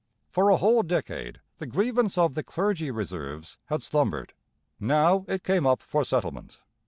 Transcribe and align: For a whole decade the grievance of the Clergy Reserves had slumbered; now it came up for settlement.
For 0.31 0.49
a 0.49 0.57
whole 0.57 0.81
decade 0.81 1.41
the 1.59 1.67
grievance 1.67 2.17
of 2.17 2.33
the 2.33 2.41
Clergy 2.41 2.89
Reserves 2.89 3.59
had 3.67 3.83
slumbered; 3.83 4.33
now 4.79 5.25
it 5.27 5.43
came 5.43 5.67
up 5.67 5.83
for 5.83 6.03
settlement. 6.03 6.59